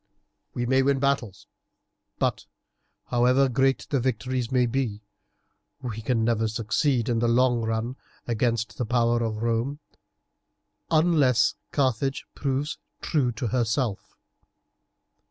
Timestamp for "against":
8.27-8.79